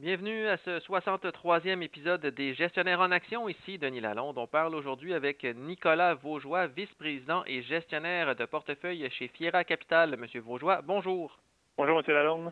Bienvenue 0.00 0.48
à 0.48 0.56
ce 0.56 0.78
63e 0.78 1.82
épisode 1.82 2.24
des 2.24 2.54
Gestionnaires 2.54 3.00
en 3.00 3.10
action. 3.10 3.50
Ici 3.50 3.76
Denis 3.76 4.00
Lalonde. 4.00 4.38
On 4.38 4.46
parle 4.46 4.74
aujourd'hui 4.74 5.12
avec 5.12 5.44
Nicolas 5.44 6.14
Vaugeois, 6.14 6.68
vice-président 6.68 7.44
et 7.46 7.60
gestionnaire 7.60 8.34
de 8.34 8.46
portefeuille 8.46 9.06
chez 9.10 9.28
Fiera 9.28 9.62
Capital. 9.62 10.16
Monsieur 10.16 10.40
Vaugeois, 10.40 10.80
bonjour. 10.80 11.38
Bonjour, 11.76 11.98
Monsieur 11.98 12.14
Lalonde. 12.14 12.50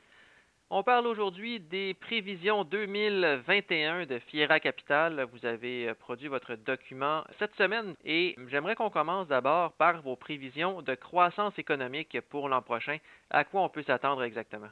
On 0.69 0.83
parle 0.83 1.07
aujourd'hui 1.07 1.59
des 1.59 1.95
prévisions 1.95 2.65
2021 2.65 4.05
de 4.05 4.19
Fiera 4.19 4.61
Capital. 4.61 5.27
Vous 5.33 5.47
avez 5.47 5.95
produit 5.95 6.29
votre 6.29 6.55
document 6.55 7.25
cette 7.39 7.55
semaine 7.55 7.95
et 8.05 8.37
j'aimerais 8.49 8.75
qu'on 8.75 8.91
commence 8.91 9.27
d'abord 9.27 9.73
par 9.73 10.03
vos 10.03 10.17
prévisions 10.17 10.83
de 10.83 10.95
croissance 10.95 11.59
économique 11.59 12.21
pour 12.29 12.51
l'an 12.51 12.61
prochain. 12.61 12.99
À 13.31 13.45
quoi 13.45 13.63
on 13.63 13.71
peut 13.71 13.85
s'attendre 13.85 14.23
exactement? 14.23 14.69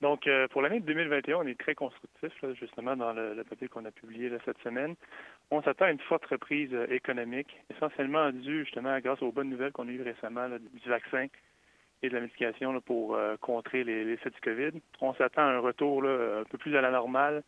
Donc, 0.00 0.28
euh, 0.28 0.46
pour 0.48 0.62
l'année 0.62 0.80
2021, 0.80 1.38
on 1.38 1.46
est 1.46 1.58
très 1.58 1.74
constructif, 1.74 2.32
justement, 2.60 2.96
dans 2.96 3.12
le, 3.12 3.42
papier 3.48 3.66
qu'on 3.68 3.84
a 3.84 3.90
publié 3.90 4.30
cette 4.44 4.58
semaine. 4.58 4.94
On 5.50 5.60
s'attend 5.62 5.86
à 5.86 5.90
une 5.90 5.98
forte 5.98 6.24
reprise 6.26 6.72
euh, 6.72 6.86
économique, 6.90 7.48
essentiellement 7.74 8.30
due, 8.30 8.64
justement, 8.64 8.96
grâce 9.00 9.20
aux 9.22 9.32
bonnes 9.32 9.50
nouvelles 9.50 9.72
qu'on 9.72 9.88
a 9.88 9.90
eues 9.90 10.02
récemment 10.02 10.48
du 10.48 10.88
vaccin 10.88 11.26
et 12.02 12.08
de 12.08 12.14
la 12.14 12.20
médication 12.20 12.80
pour 12.80 13.16
euh, 13.16 13.36
contrer 13.40 13.82
les, 13.82 14.12
effets 14.12 14.30
du 14.30 14.40
COVID. 14.40 14.80
On 15.00 15.14
s'attend 15.14 15.42
à 15.42 15.50
un 15.50 15.58
retour 15.58 16.04
un 16.04 16.44
peu 16.48 16.58
plus 16.58 16.76
à 16.76 16.80
la 16.80 16.92
normale 16.92 17.42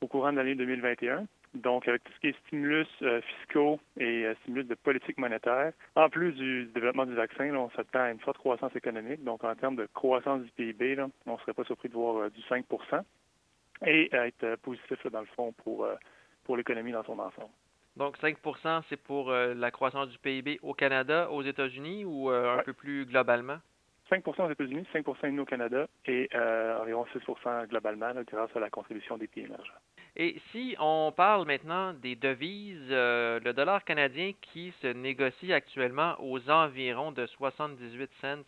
au 0.00 0.06
courant 0.06 0.32
de 0.32 0.38
l'année 0.38 0.54
2021. 0.54 1.26
Donc, 1.54 1.86
avec 1.86 2.02
tout 2.02 2.12
ce 2.14 2.20
qui 2.20 2.28
est 2.28 2.46
stimulus 2.46 2.88
euh, 3.02 3.20
fiscaux 3.20 3.78
et 3.98 4.24
euh, 4.24 4.34
stimulus 4.42 4.66
de 4.66 4.74
politique 4.74 5.18
monétaire, 5.18 5.72
en 5.96 6.08
plus 6.08 6.32
du 6.32 6.64
développement 6.66 7.04
du 7.04 7.14
vaccin, 7.14 7.54
on 7.54 7.68
s'attend 7.70 8.00
à 8.00 8.10
une 8.10 8.20
forte 8.20 8.38
croissance 8.38 8.74
économique. 8.74 9.22
Donc, 9.22 9.44
en 9.44 9.54
termes 9.54 9.76
de 9.76 9.86
croissance 9.92 10.42
du 10.42 10.50
PIB, 10.52 10.98
on 11.26 11.32
ne 11.32 11.38
serait 11.38 11.52
pas 11.52 11.64
surpris 11.64 11.90
de 11.90 11.94
voir 11.94 12.16
euh, 12.16 12.30
du 12.30 12.40
5% 12.42 13.02
et 13.84 14.14
être 14.14 14.56
positif, 14.62 15.06
dans 15.08 15.20
le 15.20 15.26
fond, 15.26 15.52
pour, 15.64 15.86
pour 16.44 16.56
l'économie 16.56 16.92
dans 16.92 17.02
son 17.04 17.18
ensemble. 17.18 17.50
Donc, 17.96 18.16
5% 18.18 18.84
c'est 18.88 18.96
pour 18.96 19.32
la 19.32 19.70
croissance 19.72 20.08
du 20.08 20.18
PIB 20.18 20.60
au 20.62 20.72
Canada, 20.72 21.28
aux 21.30 21.42
États-Unis 21.42 22.04
ou 22.04 22.30
un 22.30 22.62
peu 22.64 22.72
plus 22.72 23.06
globalement? 23.06 23.58
5% 24.12 24.46
aux 24.46 24.50
États-Unis, 24.50 24.86
5% 24.94 25.38
au 25.38 25.44
Canada 25.44 25.86
et 26.06 26.28
environ 26.80 27.06
6% 27.14 27.68
globalement 27.68 28.12
grâce 28.30 28.54
à 28.54 28.60
la 28.60 28.70
contribution 28.70 29.16
des 29.16 29.26
pays 29.26 29.44
émergents. 29.44 29.72
Et 30.14 30.36
si 30.50 30.76
on 30.78 31.10
parle 31.16 31.46
maintenant 31.46 31.94
des 31.94 32.16
devises, 32.16 32.88
euh, 32.90 33.40
le 33.40 33.54
dollar 33.54 33.82
canadien 33.82 34.32
qui 34.42 34.72
se 34.82 34.88
négocie 34.88 35.54
actuellement 35.54 36.16
aux 36.18 36.50
environs 36.50 37.12
de 37.12 37.24
78 37.24 38.10
cents 38.20 38.44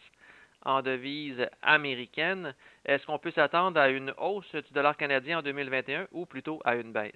en 0.66 0.82
devises 0.82 1.48
américaines, 1.62 2.54
est-ce 2.84 3.06
qu'on 3.06 3.18
peut 3.18 3.30
s'attendre 3.30 3.80
à 3.80 3.88
une 3.88 4.12
hausse 4.18 4.54
du 4.54 4.72
dollar 4.74 4.96
canadien 4.96 5.38
en 5.38 5.42
2021 5.42 6.06
ou 6.12 6.26
plutôt 6.26 6.60
à 6.66 6.76
une 6.76 6.92
baisse? 6.92 7.12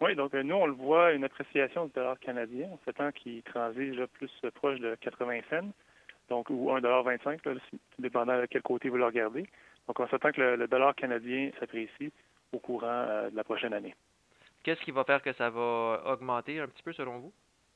Oui, 0.00 0.14
donc 0.14 0.34
nous, 0.34 0.54
on 0.54 0.66
le 0.66 0.72
voit, 0.72 1.12
une 1.12 1.24
appréciation 1.24 1.86
du 1.86 1.92
dollar 1.92 2.18
canadien. 2.20 2.68
On 2.70 2.78
s'attend 2.84 3.10
qu'il 3.10 3.42
transige 3.42 4.04
plus 4.12 4.30
proche 4.54 4.78
de 4.78 4.94
80 5.00 5.40
cents, 5.50 5.72
donc 6.30 6.48
ou 6.48 6.70
1,25 6.70 7.40
dépendant 7.98 8.40
de 8.40 8.46
quel 8.46 8.62
côté 8.62 8.88
vous 8.88 8.96
le 8.96 9.04
regardez. 9.04 9.44
Donc 9.86 10.00
on 10.00 10.08
s'attend 10.08 10.32
que 10.32 10.40
le 10.40 10.68
dollar 10.68 10.94
canadien 10.94 11.50
s'apprécie 11.58 12.12
au 12.52 12.58
courant 12.58 12.86
euh, 12.86 13.30
de 13.30 13.36
la 13.36 13.44
prochaine 13.44 13.74
année. 13.74 13.94
Qu'est-ce 14.62 14.80
qui 14.82 14.90
va 14.90 15.04
faire 15.04 15.22
que 15.22 15.32
ça 15.32 15.50
va 15.50 16.02
augmenter 16.06 16.60
un 16.60 16.68
petit 16.68 16.82
peu 16.82 16.92
selon 16.92 17.18
vous? 17.18 17.32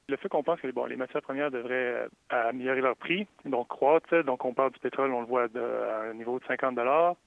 Le 0.06 0.16
fait 0.16 0.28
qu'on 0.28 0.42
pense 0.42 0.60
que 0.60 0.70
bon, 0.70 0.84
les 0.84 0.96
matières 0.96 1.22
premières 1.22 1.50
devraient 1.50 1.72
euh, 1.72 2.08
améliorer 2.28 2.82
leur 2.82 2.96
prix, 2.96 3.26
donc 3.46 3.68
croître. 3.68 4.22
Donc, 4.24 4.44
on 4.44 4.52
parle 4.52 4.72
du 4.72 4.78
pétrole, 4.78 5.10
on 5.12 5.22
le 5.22 5.26
voit 5.26 5.44
à 5.44 6.10
un 6.10 6.14
niveau 6.14 6.38
de 6.38 6.44
50 6.44 6.78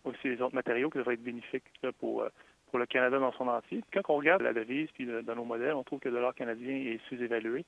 aussi 0.04 0.28
les 0.28 0.42
autres 0.42 0.54
matériaux 0.54 0.92
qui 0.92 1.00
devraient 1.00 1.16
être 1.16 1.24
bénéfiques 1.24 1.64
pour, 2.00 2.22
euh, 2.22 2.30
pour 2.70 2.78
le 2.78 2.86
Canada 2.86 3.18
dans 3.18 3.32
son 3.32 3.48
entier. 3.48 3.84
Quand 3.92 4.02
on 4.10 4.18
regarde 4.18 4.44
la 4.44 4.54
devise, 4.54 4.90
puis 4.92 5.08
dans 5.08 5.36
nos 5.36 5.44
modèles, 5.44 5.74
on 5.74 5.84
trouve 5.84 6.00
que 6.00 6.10
le 6.10 6.16
dollar 6.16 6.36
canadien 6.36 6.76
est 6.76 7.00
sous-évalué. 7.10 7.66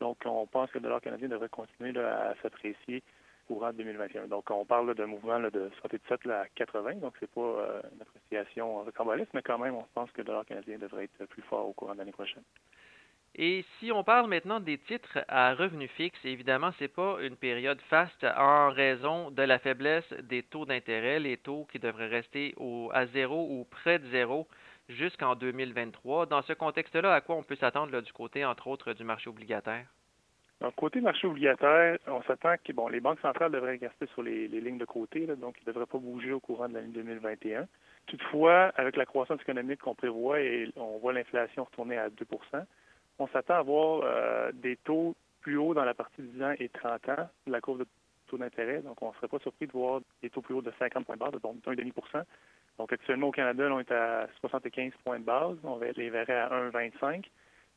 Donc, 0.00 0.18
on 0.24 0.46
pense 0.46 0.70
que 0.70 0.78
le 0.78 0.82
dollar 0.82 1.00
canadien 1.00 1.28
devrait 1.28 1.48
continuer 1.48 1.98
à 1.98 2.34
s'apprécier 2.42 3.02
courant 3.46 3.72
2021. 3.72 4.26
Donc, 4.28 4.50
on 4.50 4.64
parle 4.64 4.94
d'un 4.94 5.06
mouvement 5.06 5.38
de 5.40 5.70
77 5.80 6.26
à 6.30 6.46
80, 6.54 6.94
donc 6.94 7.14
c'est 7.20 7.30
pas 7.30 7.40
euh, 7.40 7.80
une 7.94 8.02
appréciation 8.02 8.82
rocambolesque, 8.82 9.30
mais 9.34 9.42
quand 9.42 9.58
même, 9.58 9.74
on 9.74 9.84
pense 9.94 10.10
que 10.12 10.18
le 10.18 10.24
dollar 10.24 10.44
canadien 10.46 10.78
devrait 10.78 11.04
être 11.04 11.26
plus 11.26 11.42
fort 11.42 11.68
au 11.68 11.72
courant 11.72 11.92
de 11.92 11.98
l'année 11.98 12.12
prochaine. 12.12 12.42
Et 13.36 13.64
si 13.78 13.90
on 13.90 14.04
parle 14.04 14.28
maintenant 14.28 14.60
des 14.60 14.78
titres 14.78 15.18
à 15.26 15.54
revenu 15.54 15.88
fixe, 15.88 16.18
évidemment, 16.24 16.70
ce 16.78 16.84
n'est 16.84 16.88
pas 16.88 17.18
une 17.20 17.36
période 17.36 17.80
faste 17.90 18.24
en 18.36 18.70
raison 18.70 19.32
de 19.32 19.42
la 19.42 19.58
faiblesse 19.58 20.08
des 20.22 20.44
taux 20.44 20.66
d'intérêt, 20.66 21.18
les 21.18 21.36
taux 21.36 21.66
qui 21.72 21.80
devraient 21.80 22.06
rester 22.06 22.54
au, 22.58 22.90
à 22.94 23.06
zéro 23.06 23.48
ou 23.50 23.64
près 23.64 23.98
de 23.98 24.06
zéro 24.10 24.46
jusqu'en 24.88 25.34
2023. 25.34 26.26
Dans 26.26 26.42
ce 26.42 26.52
contexte-là, 26.52 27.14
à 27.14 27.20
quoi 27.20 27.36
on 27.36 27.42
peut 27.42 27.56
s'attendre 27.56 28.00
du 28.00 28.12
côté, 28.12 28.44
entre 28.44 28.68
autres, 28.68 28.92
du 28.92 29.04
marché 29.04 29.30
obligataire? 29.30 29.86
Côté 30.76 31.00
marché 31.00 31.26
obligataire, 31.26 31.98
on 32.06 32.22
s'attend 32.22 32.54
que 32.64 32.72
bon, 32.72 32.88
les 32.88 33.00
banques 33.00 33.20
centrales 33.20 33.52
devraient 33.52 33.76
rester 33.76 34.06
sur 34.14 34.22
les, 34.22 34.48
lignes 34.48 34.78
de 34.78 34.86
côté, 34.86 35.26
donc 35.26 35.56
ils 35.58 35.68
ne 35.68 35.72
devraient 35.72 35.84
pas 35.84 35.98
bouger 35.98 36.32
au 36.32 36.40
courant 36.40 36.68
de 36.68 36.74
l'année 36.74 36.88
2021. 36.88 37.66
Toutefois, 38.06 38.72
avec 38.76 38.96
la 38.96 39.04
croissance 39.04 39.40
économique 39.42 39.80
qu'on 39.80 39.94
prévoit 39.94 40.40
et 40.40 40.70
on 40.76 40.98
voit 40.98 41.12
l'inflation 41.12 41.64
retourner 41.64 41.98
à 41.98 42.08
2% 42.08 42.64
on 43.18 43.28
s'attend 43.28 43.54
à 43.54 43.62
voir 43.62 44.02
euh, 44.04 44.52
des 44.52 44.76
taux 44.76 45.14
plus 45.40 45.56
hauts 45.56 45.74
dans 45.74 45.84
la 45.84 45.94
partie 45.94 46.22
de 46.22 46.26
10 46.26 46.42
ans 46.42 46.54
et 46.58 46.68
30 46.68 47.08
ans 47.10 47.28
de 47.46 47.52
la 47.52 47.60
courbe 47.60 47.80
de 47.80 47.86
taux 48.26 48.38
d'intérêt. 48.38 48.80
Donc, 48.80 49.00
on 49.02 49.10
ne 49.10 49.14
serait 49.14 49.28
pas 49.28 49.38
surpris 49.40 49.66
de 49.66 49.72
voir 49.72 50.00
des 50.22 50.30
taux 50.30 50.40
plus 50.40 50.54
hauts 50.54 50.62
de 50.62 50.72
50 50.78 51.04
points 51.04 51.16
de 51.16 51.20
base, 51.20 51.32
donc 51.42 51.56
1,5 51.64 52.24
Donc, 52.78 52.92
actuellement, 52.92 53.28
au 53.28 53.32
Canada, 53.32 53.68
on 53.70 53.80
est 53.80 53.92
à 53.92 54.26
75 54.40 54.92
points 55.04 55.20
de 55.20 55.24
base. 55.24 55.56
On 55.62 55.78
les 55.78 56.10
verrait 56.10 56.40
à 56.40 56.48
1,25 56.70 57.24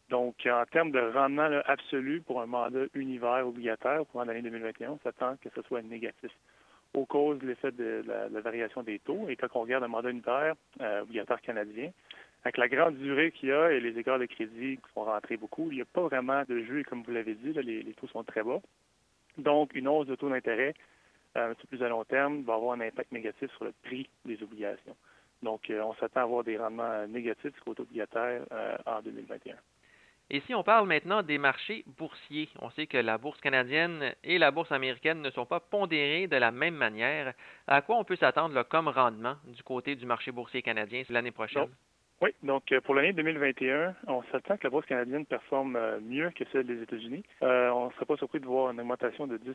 donc, 0.09 0.35
en 0.46 0.63
termes 0.72 0.91
de 0.91 1.00
rendement 1.00 1.50
absolu 1.66 2.22
pour 2.22 2.41
un 2.41 2.46
mandat 2.46 2.85
univers 2.94 3.46
obligataire 3.46 4.06
pour 4.06 4.24
l'année 4.24 4.41
2021, 4.41 4.91
on 4.91 5.00
s'attend 5.03 5.36
que 5.38 5.50
ce 5.53 5.62
soit 5.63 5.81
négatif 5.81 6.31
au 6.94 7.06
cause 7.06 7.40
de 7.40 7.47
l'effet 7.47 7.72
de 7.72 8.03
la, 8.07 8.41
variation 8.41 8.84
des 8.84 9.00
taux. 9.00 9.28
Et 9.28 9.36
quand 9.36 9.47
on 9.56 9.62
regarde 9.62 9.84
un 9.84 9.90
mandat 9.90 10.09
unitaire 10.09 10.56
euh, 10.81 11.02
obligataire 11.02 11.41
canadien, 11.41 11.91
avec 12.44 12.57
la 12.57 12.69
grande 12.69 12.96
durée 12.96 13.31
qu'il 13.31 13.50
y 13.50 13.52
a 13.52 13.72
et 13.72 13.81
les 13.81 14.00
écarts 14.00 14.19
de 14.19 14.25
crédit 14.25 14.78
qui 14.78 14.94
sont 14.94 15.03
rentrés 15.03 15.36
beaucoup, 15.36 15.68
il 15.72 15.75
n'y 15.75 15.81
a 15.81 15.86
pas 15.86 16.03
vraiment 16.03 16.44
de 16.47 16.63
jeu. 16.63 16.80
Et 16.80 16.84
comme 16.86 17.03
vous 17.03 17.12
l'avez 17.12 17.36
dit, 17.36 17.52
les, 17.52 17.94
taux 17.94 18.07
sont 18.07 18.24
très 18.24 18.44
bas. 18.44 18.62
Donc, 19.38 19.75
une 19.75 19.90
hausse 19.90 20.07
de 20.07 20.16
taux 20.16 20.30
d'intérêt 20.30 20.74
euh, 21.35 21.51
un 21.51 21.53
peu 21.53 21.67
plus 21.67 21.83
à 21.83 21.89
long 21.89 22.03
terme 22.05 22.43
va 22.43 22.55
avoir 22.55 22.73
un 22.73 22.81
impact 22.81 23.11
négatif 23.11 23.51
sur 23.55 23.65
le 23.65 23.73
prix 23.83 24.09
des 24.25 24.41
obligations. 24.41 24.95
Donc, 25.43 25.69
euh, 25.69 25.81
on 25.81 25.93
s'attend 25.95 26.21
à 26.21 26.23
avoir 26.23 26.43
des 26.43 26.57
rendements 26.57 27.05
négatifs 27.07 27.53
du 27.53 27.61
côté 27.61 27.81
obligataire 27.81 28.43
en 28.85 29.01
2021. 29.01 29.55
Et 30.29 30.41
si 30.41 30.53
on 30.53 30.63
parle 30.63 30.88
maintenant 30.88 31.23
des 31.23 31.38
marchés 31.38 31.85
boursiers, 31.97 32.49
on 32.59 32.69
sait 32.71 32.85
que 32.85 32.97
la 32.97 33.17
bourse 33.17 33.39
canadienne 33.39 34.13
et 34.25 34.38
la 34.38 34.51
bourse 34.51 34.71
américaine 34.73 35.21
ne 35.21 35.29
sont 35.29 35.45
pas 35.45 35.61
pondérées 35.61 36.27
de 36.27 36.35
la 36.35 36.51
même 36.51 36.75
manière. 36.75 37.33
À 37.65 37.81
quoi 37.81 37.97
on 37.97 38.03
peut 38.03 38.17
s'attendre 38.17 38.61
comme 38.63 38.89
rendement 38.89 39.38
du 39.45 39.63
côté 39.63 39.95
du 39.95 40.05
marché 40.05 40.31
boursier 40.31 40.61
canadien 40.61 41.03
l'année 41.09 41.31
prochaine? 41.31 41.69
Oui, 42.19 42.31
donc 42.41 42.72
euh, 42.72 42.81
pour 42.81 42.95
l'année 42.95 43.13
2021, 43.13 43.94
on 44.07 44.23
s'attend 44.31 44.57
que 44.57 44.63
la 44.63 44.72
bourse 44.72 44.88
canadienne 44.88 45.25
performe 45.25 45.75
euh, 45.75 46.00
mieux 46.01 46.31
que 46.31 46.45
celle 46.51 46.66
des 46.66 46.81
États-Unis. 46.81 47.23
Euh, 47.44 47.69
on 47.69 47.88
ne 47.88 47.91
serait 47.91 48.05
pas 48.05 48.17
surpris 48.17 48.39
de 48.39 48.45
voir 48.45 48.72
une 48.72 48.79
augmentation 48.79 49.28
de 49.28 49.38
10 49.38 49.53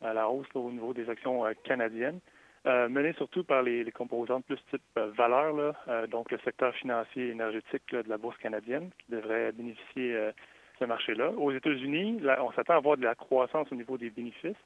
à 0.00 0.14
la 0.14 0.28
hausse 0.28 0.46
au 0.54 0.70
niveau 0.70 0.94
des 0.94 1.10
actions 1.10 1.42
canadiennes. 1.64 2.20
Euh, 2.66 2.88
mené 2.88 3.12
surtout 3.14 3.42
par 3.42 3.62
les, 3.62 3.90
composantes 3.90 4.44
plus 4.44 4.58
type 4.70 4.82
valeur, 5.16 5.74
donc 6.08 6.30
le 6.30 6.38
secteur 6.44 6.72
financier 6.74 7.28
et 7.28 7.30
énergétique 7.30 7.90
de 7.90 8.08
la 8.08 8.18
bourse 8.18 8.36
canadienne, 8.38 8.90
qui 8.98 9.10
devrait 9.10 9.50
bénéficier 9.50 10.12
de 10.12 10.32
ce 10.78 10.84
marché-là. 10.84 11.30
Aux 11.30 11.50
États-Unis, 11.50 12.20
on 12.38 12.52
s'attend 12.52 12.74
à 12.74 12.76
avoir 12.76 12.98
de 12.98 13.02
la 13.02 13.16
croissance 13.16 13.66
au 13.72 13.74
niveau 13.74 13.98
des 13.98 14.10
bénéfices, 14.10 14.62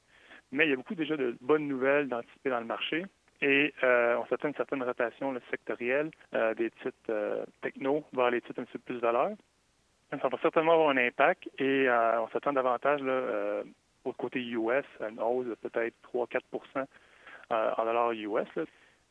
mais 0.52 0.66
il 0.66 0.70
y 0.70 0.72
a 0.72 0.76
beaucoup 0.76 0.96
déjà 0.96 1.16
de 1.16 1.36
bonnes 1.40 1.68
nouvelles 1.68 2.08
d'anticiper 2.08 2.50
dans 2.50 2.60
le 2.60 2.66
marché. 2.66 3.04
Et 3.46 3.74
on 3.82 4.24
s'attend 4.26 4.46
à 4.46 4.48
une 4.48 4.54
certaine 4.54 4.82
rotation 4.82 5.38
sectorielle 5.50 6.10
des 6.56 6.70
titres 6.70 7.44
techno 7.60 8.02
vers 8.14 8.30
les 8.30 8.40
titres 8.40 8.60
un 8.60 8.64
petit 8.64 8.78
peu 8.78 8.94
plus 8.94 9.00
valeur. 9.00 9.32
Ça 10.10 10.28
va 10.28 10.38
certainement 10.40 10.72
avoir 10.72 10.88
un 10.88 10.96
impact 10.96 11.48
et 11.58 11.88
on 11.90 12.28
s'attend 12.28 12.54
davantage 12.54 13.02
au 14.04 14.12
côté 14.12 14.40
US 14.40 14.84
à 15.00 15.08
une 15.08 15.20
hausse 15.20 15.46
de 15.46 15.54
peut-être 15.54 15.94
3-4% 16.12 16.86
euh, 17.52 17.70
en 17.76 17.84
dollars 17.84 18.12
US. 18.12 18.48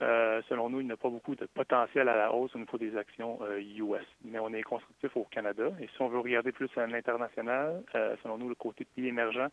Euh, 0.01 0.41
selon 0.49 0.69
nous, 0.69 0.81
il 0.81 0.87
n'y 0.87 0.91
a 0.91 0.97
pas 0.97 1.09
beaucoup 1.09 1.35
de 1.35 1.45
potentiel 1.45 2.09
à 2.09 2.15
la 2.15 2.33
hausse 2.33 2.55
au 2.55 2.59
niveau 2.59 2.77
des 2.77 2.95
actions 2.97 3.39
US. 3.57 4.01
Euh, 4.01 4.03
Mais 4.25 4.39
on 4.39 4.53
est 4.53 4.63
constructif 4.63 5.15
au 5.15 5.25
Canada. 5.25 5.69
Et 5.79 5.87
si 5.87 6.01
on 6.01 6.09
veut 6.09 6.19
regarder 6.19 6.51
plus 6.51 6.69
à 6.77 6.87
l'international, 6.87 7.83
selon 8.23 8.37
nous, 8.37 8.49
le 8.49 8.55
côté 8.55 8.85
pays 8.85 9.07
émergent 9.07 9.49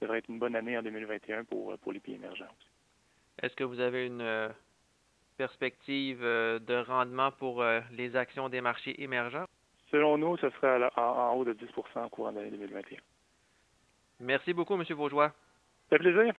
devrait 0.00 0.18
être 0.18 0.28
une 0.28 0.38
bonne 0.38 0.56
année 0.56 0.78
en 0.78 0.82
2021 0.82 1.44
pour, 1.44 1.76
pour 1.78 1.92
les 1.92 2.00
pays 2.00 2.14
émergents 2.14 2.44
aussi. 2.44 2.77
Est-ce 3.42 3.54
que 3.54 3.64
vous 3.64 3.80
avez 3.80 4.06
une 4.06 4.52
perspective 5.36 6.20
de 6.20 6.84
rendement 6.86 7.30
pour 7.32 7.64
les 7.92 8.16
actions 8.16 8.48
des 8.48 8.60
marchés 8.60 9.02
émergents? 9.02 9.46
Selon 9.90 10.18
nous, 10.18 10.36
ce 10.36 10.50
serait 10.50 10.90
en, 10.96 11.34
haut 11.34 11.44
de 11.44 11.54
10% 11.54 12.04
au 12.04 12.08
courant 12.08 12.32
de 12.32 12.38
l'année 12.38 12.50
2021. 12.50 12.98
Merci 14.20 14.52
beaucoup, 14.52 14.74
M. 14.74 14.84
Vaugeois. 14.90 15.28
Ça 15.88 15.96
fait 15.96 15.98
plaisir. 15.98 16.34